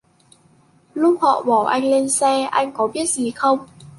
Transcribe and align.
Lúc 0.93 1.17
họ 1.21 1.41
bỏ 1.43 1.63
anh 1.63 1.83
lên 1.83 2.09
xe 2.09 2.41
anh 2.41 2.71
có 2.71 2.87
biết 2.87 3.05
gì 3.09 3.31
không 3.31 3.65